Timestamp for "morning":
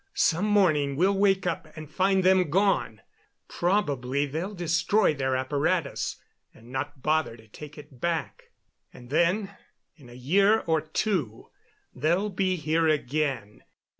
0.47-0.95